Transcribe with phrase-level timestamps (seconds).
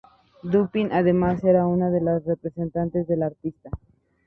[0.41, 3.69] Dupin, además, era una de los representantes del artista.